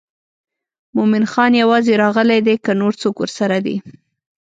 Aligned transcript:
مومن 0.95 1.23
خان 1.31 1.51
یوازې 1.63 1.93
راغلی 2.03 2.39
دی 2.47 2.55
که 2.63 2.71
نور 2.81 2.93
څوک 3.01 3.15
ورسره 3.19 3.57
دي. 3.65 3.77